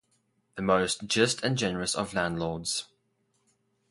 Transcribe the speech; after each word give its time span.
The 0.55 0.63
most 0.63 1.05
just 1.05 1.43
and 1.43 1.55
generous 1.55 1.93
of 1.93 2.15
landlords. 2.15 2.87